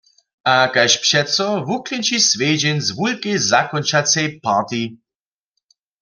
[0.53, 4.83] A kaž přeco wuklinči swjedźeń z wulkej zakónčacej party.